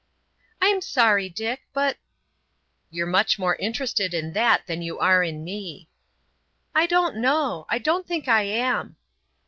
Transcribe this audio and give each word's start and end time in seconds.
"I'm 0.59 0.81
sorry, 0.81 1.29
Dick, 1.29 1.61
but——" 1.73 1.97
"You're 2.89 3.05
much 3.05 3.37
more 3.37 3.53
interested 3.57 4.15
in 4.15 4.33
that 4.33 4.65
than 4.65 4.81
you 4.81 4.97
are 4.97 5.23
in 5.23 5.43
me." 5.43 5.89
"I 6.73 6.87
don't 6.87 7.17
know, 7.17 7.67
I 7.69 7.77
don't 7.77 8.07
think 8.07 8.27
I 8.27 8.41
am." 8.41 8.95